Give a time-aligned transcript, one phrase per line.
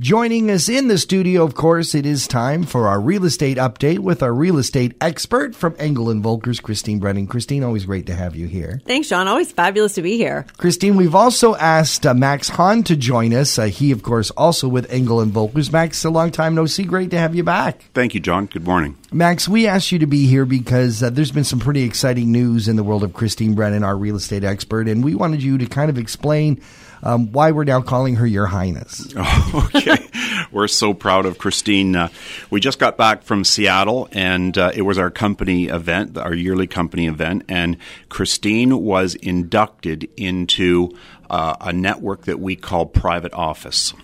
[0.00, 3.98] Joining us in the studio, of course, it is time for our real estate update
[3.98, 7.26] with our real estate expert from Engel and Volkers, Christine Brennan.
[7.26, 8.80] Christine, always great to have you here.
[8.86, 9.26] Thanks, John.
[9.26, 10.46] Always fabulous to be here.
[10.56, 13.58] Christine, we've also asked uh, Max Hahne to join us.
[13.58, 15.72] Uh, he, of course, also with Engel and Volkers.
[15.72, 16.84] Max, a long time no see.
[16.84, 17.82] Great to have you back.
[17.92, 18.46] Thank you, John.
[18.46, 18.96] Good morning.
[19.10, 22.68] Max, we asked you to be here because uh, there's been some pretty exciting news
[22.68, 25.66] in the world of Christine Brennan, our real estate expert, and we wanted you to
[25.66, 26.62] kind of explain
[27.02, 29.12] um, why we're now calling her Your Highness.
[29.16, 30.06] Oh, okay.
[30.50, 31.94] we're so proud of Christine.
[31.96, 32.08] Uh,
[32.50, 36.66] we just got back from Seattle, and uh, it was our company event, our yearly
[36.66, 37.76] company event, and
[38.08, 40.96] Christine was inducted into
[41.30, 43.94] uh, a network that we call Private Office.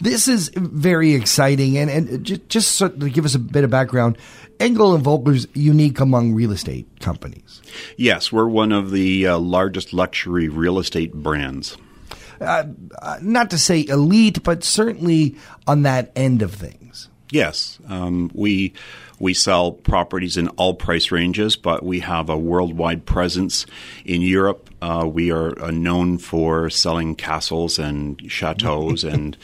[0.00, 3.70] This is very exciting, and, and just, just so to give us a bit of
[3.70, 4.16] background,
[4.58, 7.60] Engel and Volker's unique among real estate companies.
[7.96, 11.76] Yes, we're one of the uh, largest luxury real estate brands.
[12.40, 12.64] Uh,
[13.20, 15.36] not to say elite, but certainly
[15.66, 17.08] on that end of things.
[17.30, 18.72] Yes, um, we
[19.20, 23.66] we sell properties in all price ranges, but we have a worldwide presence
[24.04, 24.70] in Europe.
[24.80, 29.36] Uh, we are uh, known for selling castles and chateaus and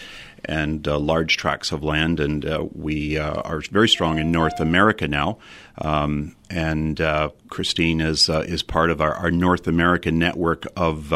[0.44, 4.60] and uh, large tracts of land, and uh, we uh, are very strong in North
[4.60, 5.38] America now.
[5.78, 11.12] Um, and uh, Christine is is part of our, our North American network of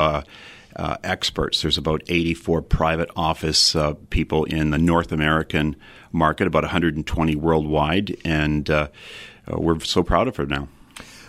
[0.76, 1.62] uh, experts.
[1.62, 5.76] There's about 84 private office uh, people in the North American
[6.12, 8.88] market, about 120 worldwide, and uh,
[9.50, 10.68] uh, we're so proud of her now.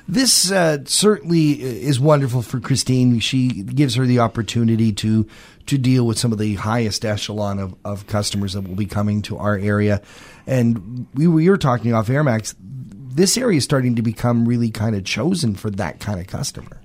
[0.08, 3.20] This uh, certainly is wonderful for Christine.
[3.20, 5.28] She gives her the opportunity to
[5.68, 9.22] to deal with some of the highest echelon of, of customers that will be coming
[9.22, 10.02] to our area.
[10.48, 12.56] And we, we were talking off Air Max.
[12.60, 16.81] This area is starting to become really kind of chosen for that kind of customer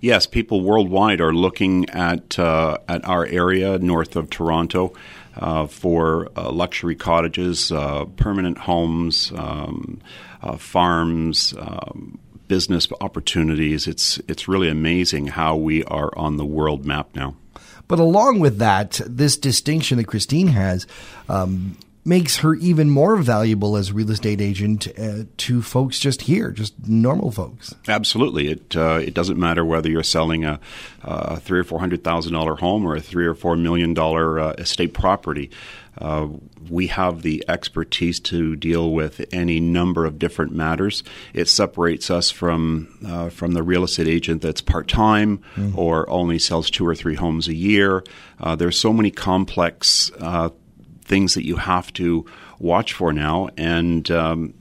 [0.00, 4.92] yes, people worldwide are looking at uh, at our area north of Toronto
[5.36, 10.00] uh, for uh, luxury cottages, uh, permanent homes, um,
[10.42, 11.54] uh, farms.
[11.58, 13.88] Um, business opportunities.
[13.88, 17.34] It's it's really amazing how we are on the world map now.
[17.88, 20.86] But along with that, this distinction that Christine has,
[21.28, 26.22] um, makes her even more valuable as a real estate agent uh, to folks just
[26.22, 27.74] here, just normal folks.
[27.88, 30.60] Absolutely, it uh, it doesn't matter whether you're selling a,
[31.02, 34.38] a three or four hundred thousand dollar home or a three or four million dollar
[34.38, 35.50] uh, estate property.
[35.98, 36.28] Uh,
[36.68, 41.02] we have the expertise to deal with any number of different matters.
[41.32, 45.78] It separates us from uh, from the real estate agent that's part time mm-hmm.
[45.78, 48.04] or only sells two or three homes a year.
[48.38, 50.10] Uh, there's so many complex
[51.06, 52.26] things that you have to
[52.58, 53.48] watch for now.
[53.56, 54.54] And um,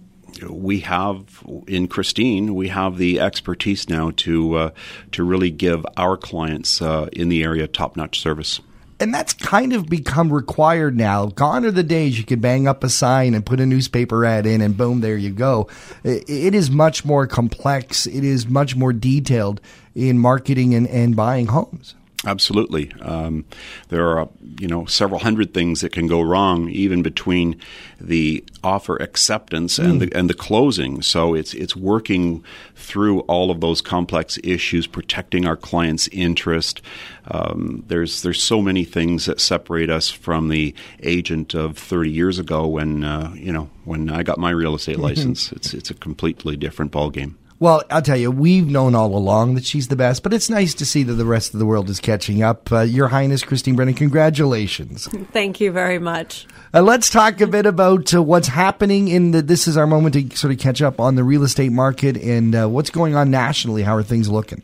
[0.50, 4.70] we have in Christine, we have the expertise now to uh,
[5.12, 8.62] to really give our clients uh, in the area top notch service.
[8.98, 11.26] And that's kind of become required now.
[11.26, 14.46] Gone are the days you could bang up a sign and put a newspaper ad
[14.46, 15.68] in, and boom, there you go.
[16.06, 18.08] It is much more complex.
[18.08, 19.60] It is much more detailed
[19.96, 21.96] in marketing and, and buying homes.
[22.26, 22.92] Absolutely.
[23.02, 23.46] Um,
[23.90, 27.60] there are, you know, several hundred things that can go wrong even between
[28.00, 29.90] the offer acceptance mm.
[29.90, 31.02] and the and the closing.
[31.02, 32.44] So it's it's working
[32.76, 36.82] through all of those complex issues, protecting our client's interest.
[37.30, 40.74] Um, there's there's so many things that separate us from the
[41.04, 45.00] agent of 30 years ago when uh, you know when I got my real estate
[45.00, 45.52] license.
[45.52, 47.36] it's it's a completely different ballgame.
[47.66, 50.76] Well, I'll tell you, we've known all along that she's the best, but it's nice
[50.76, 52.72] to see that the rest of the world is catching up.
[52.72, 55.08] Uh, Your Highness, Christine Brennan, congratulations.
[55.34, 56.46] Thank you very much.
[56.76, 59.42] Uh, let's talk a bit about uh, what's happening in the.
[59.42, 62.54] This is our moment to sort of catch up on the real estate market and
[62.54, 63.82] uh, what's going on nationally.
[63.82, 64.62] How are things looking?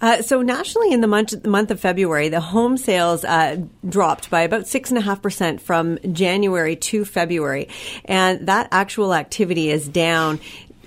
[0.00, 3.56] Uh, so nationally, in the month, the month of February, the home sales uh,
[3.88, 7.68] dropped by about six and a half percent from January to February,
[8.04, 10.40] and that actual activity is down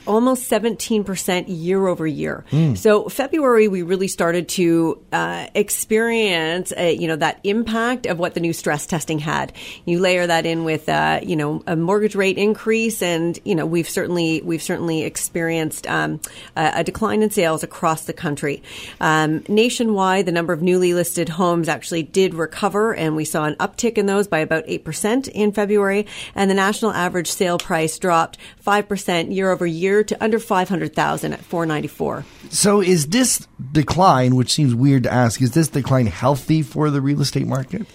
[0.08, 2.46] almost 17% year over year.
[2.52, 2.78] Mm.
[2.78, 8.34] So February, we really started to uh, experience, a, you know, that impact of what
[8.34, 9.54] the new stress testing had.
[9.86, 13.66] You layer that in with, uh, you know, a mortgage rate increase, and you know,
[13.66, 16.20] we've certainly we've certainly experienced um,
[16.56, 18.64] a, a, decline in sales across the country.
[19.02, 23.56] Um, nationwide, the number of newly listed homes actually did recover, and we saw an
[23.56, 28.00] uptick in those by about eight percent in February, and the national average sale price
[28.00, 32.26] dropped five percent year over year to under 500,000 at 494.
[32.50, 37.02] So is this decline, which seems weird to ask, is this decline healthy for the
[37.02, 37.88] real estate market?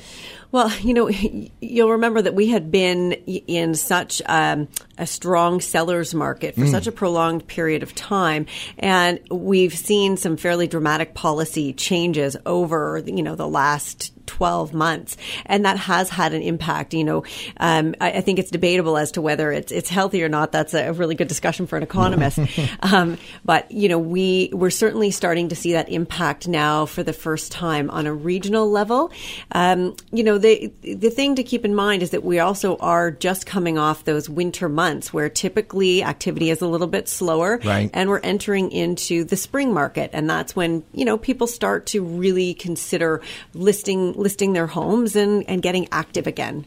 [0.53, 1.09] Well, you know,
[1.61, 4.69] you'll remember that we had been in such um,
[4.99, 6.71] a strong seller's market for mm.
[6.71, 8.47] such a prolonged period of time,
[8.79, 15.17] and we've seen some fairly dramatic policy changes over, you know, the last 12 months.
[15.47, 16.95] And that has had an impact.
[16.95, 17.25] You know,
[17.59, 20.53] um, I, I, think it's debatable as to whether it's, it's healthy or not.
[20.53, 22.39] That's a really good discussion for an economist.
[22.81, 27.13] um, but, you know, we, we're certainly starting to see that impact now for the
[27.13, 29.11] first time on a regional level.
[29.53, 33.11] Um, you know, the, the thing to keep in mind is that we also are
[33.11, 37.61] just coming off those winter months where typically activity is a little bit slower.
[37.65, 37.91] Right.
[37.93, 40.11] And we're entering into the spring market.
[40.13, 43.21] And that's when, you know, people start to really consider
[43.55, 46.65] listing listing their homes and, and getting active again.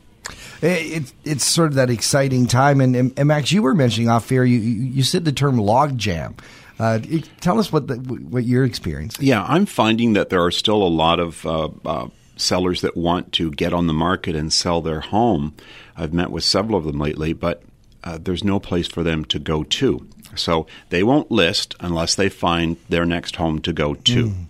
[0.62, 2.82] It, it's sort of that exciting time.
[2.82, 5.98] And, and, and, Max, you were mentioning off air, you, you said the term log
[5.98, 6.36] jam.
[6.80, 7.00] Uh,
[7.40, 9.26] tell us what the, what you're experiencing.
[9.26, 13.32] Yeah, I'm finding that there are still a lot of uh, uh, sellers that want
[13.34, 15.54] to get on the market and sell their home.
[15.96, 17.64] I've met with several of them lately, but
[18.04, 20.08] uh, there's no place for them to go to.
[20.36, 24.30] So they won't list unless they find their next home to go to.
[24.30, 24.46] Mm.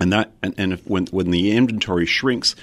[0.00, 2.56] And that and, and if, when when the inventory shrinks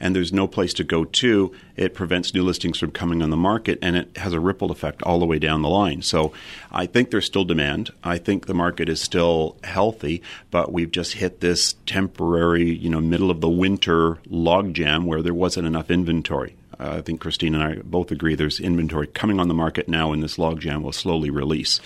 [0.00, 3.36] and there's no place to go to, it prevents new listings from coming on the
[3.36, 6.02] market and it has a ripple effect all the way down the line.
[6.02, 6.32] So
[6.70, 7.90] I think there's still demand.
[8.02, 13.00] I think the market is still healthy, but we've just hit this temporary, you know,
[13.00, 16.56] middle of the winter logjam where there wasn't enough inventory.
[16.78, 20.12] Uh, I think Christine and I both agree there's inventory coming on the market now,
[20.12, 21.80] and this logjam will slowly release.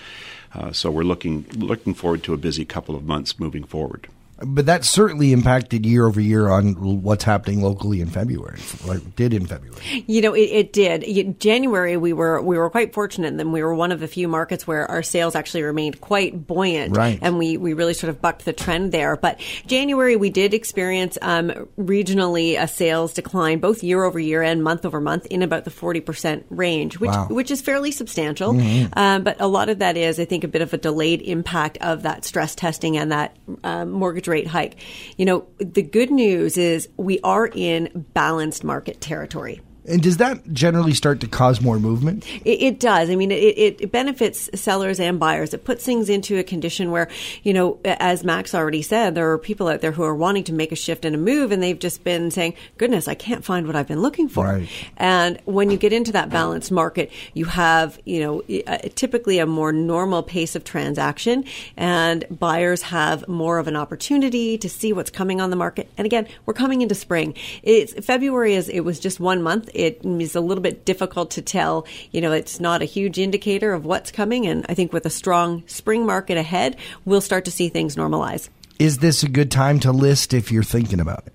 [0.54, 4.08] Uh, so we're looking looking forward to a busy couple of months moving forward
[4.40, 8.60] but that certainly impacted year over year on what's happening locally in February.
[8.86, 10.04] Like did in February.
[10.06, 11.40] You know, it, it did.
[11.40, 14.66] January we were we were quite fortunate, and we were one of the few markets
[14.66, 17.18] where our sales actually remained quite buoyant, right.
[17.20, 19.16] and we we really sort of bucked the trend there.
[19.16, 24.62] But January we did experience um, regionally a sales decline, both year over year and
[24.62, 27.26] month over month, in about the forty percent range, which wow.
[27.28, 28.52] which is fairly substantial.
[28.52, 28.96] Mm-hmm.
[28.96, 31.78] Um, but a lot of that is, I think, a bit of a delayed impact
[31.80, 34.76] of that stress testing and that um, mortgage rate hike.
[35.16, 39.60] You know, the good news is we are in balanced market territory.
[39.88, 42.26] And does that generally start to cause more movement?
[42.44, 43.10] It, it does.
[43.10, 45.54] I mean, it, it, benefits sellers and buyers.
[45.54, 47.08] It puts things into a condition where,
[47.42, 50.52] you know, as Max already said, there are people out there who are wanting to
[50.52, 53.66] make a shift and a move, and they've just been saying, goodness, I can't find
[53.66, 54.44] what I've been looking for.
[54.44, 54.68] Right.
[54.96, 59.46] And when you get into that balanced market, you have, you know, uh, typically a
[59.46, 61.44] more normal pace of transaction,
[61.76, 65.88] and buyers have more of an opportunity to see what's coming on the market.
[65.96, 67.34] And again, we're coming into spring.
[67.62, 71.42] It's February is it was just one month it is a little bit difficult to
[71.42, 71.86] tell.
[72.10, 74.46] You know, it's not a huge indicator of what's coming.
[74.46, 78.48] And I think with a strong spring market ahead, we'll start to see things normalize.
[78.78, 81.32] Is this a good time to list if you're thinking about it?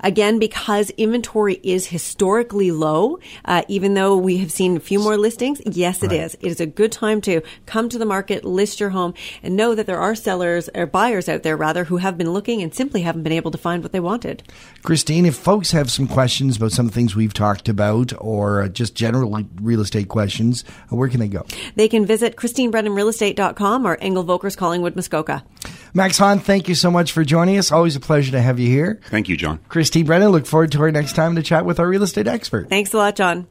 [0.00, 5.16] Again, because inventory is historically low, uh, even though we have seen a few more
[5.16, 6.20] listings, yes, it right.
[6.20, 6.34] is.
[6.34, 9.74] It is a good time to come to the market, list your home, and know
[9.74, 13.02] that there are sellers or buyers out there, rather, who have been looking and simply
[13.02, 14.42] haven't been able to find what they wanted.
[14.82, 18.68] Christine, if folks have some questions about some of the things we've talked about or
[18.68, 21.44] just general real estate questions, uh, where can they go?
[21.76, 25.44] They can visit ChristineBrennanRealEstate.com or Engel Volkers Collingwood Muskoka.
[25.94, 27.70] Max Hahne, thank you so much for joining us.
[27.72, 29.00] Always a pleasure to have you here.
[29.10, 29.60] Thank you, John.
[29.68, 32.68] Christy Brennan, look forward to our next time to chat with our real estate expert.
[32.68, 33.46] Thanks a lot, John.